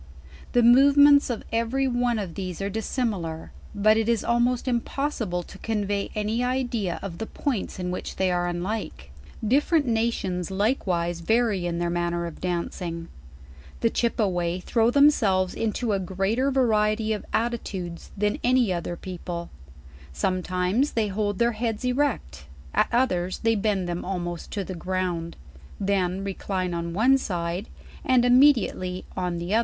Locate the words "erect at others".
21.85-23.37